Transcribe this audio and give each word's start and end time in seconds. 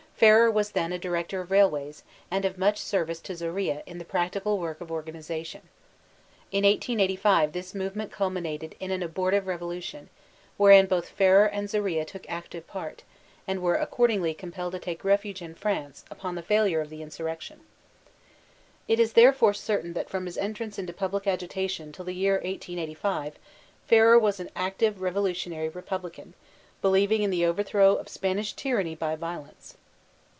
Ferrer 0.21 0.51
was 0.51 0.73
then 0.73 0.91
a 0.93 0.99
director 0.99 1.41
of 1.41 1.49
railways, 1.49 2.03
and 2.29 2.45
of 2.45 2.55
much 2.55 2.77
service 2.77 3.19
to 3.21 3.35
Zorilla 3.35 3.81
in 3.87 3.97
the 3.97 4.05
practical 4.05 4.59
work 4.59 4.79
of 4.79 4.91
organization. 4.91 5.61
In 6.51 6.63
1885 6.63 7.53
thb 7.53 7.73
movement 7.73 8.11
cuhninated 8.11 8.73
in 8.79 8.91
an 8.91 9.01
abortive 9.01 9.47
revolution, 9.47 10.09
wherein 10.57 10.85
both 10.85 11.09
Ferrer 11.09 11.47
and 11.47 11.67
Zorilla 11.67 12.05
took 12.05 12.29
active 12.29 12.67
part, 12.67 13.01
and 13.47 13.63
were 13.63 13.73
accordingly 13.73 14.35
compelled 14.35 14.73
to 14.73 14.79
take 14.79 15.03
refuge 15.03 15.41
in 15.41 15.55
France 15.55 16.05
upon 16.11 16.35
the 16.35 16.43
failure 16.43 16.81
of 16.81 16.91
the 16.91 17.01
insurrectiofi. 17.01 17.57
It 18.87 18.97
b 18.97 19.05
therefore 19.05 19.55
certain 19.55 19.93
that 19.93 20.07
from 20.11 20.27
hb 20.27 20.37
entrance 20.39 20.77
into 20.77 20.93
pablk 20.93 21.25
agitation 21.25 21.91
till 21.91 22.05
the 22.05 22.13
year 22.13 22.33
1885, 22.33 23.39
Ferrer 23.87 24.19
was 24.19 24.39
an 24.39 24.51
active 24.55 24.97
revohi* 24.97 25.31
tionary 25.31 25.73
republican, 25.73 26.35
believing 26.79 27.23
in 27.23 27.31
the 27.31 27.43
overthrow 27.43 27.95
of 27.95 28.07
Spanish 28.07 28.53
tyranny 28.53 28.93
by 28.93 29.15
violence. 29.15 29.77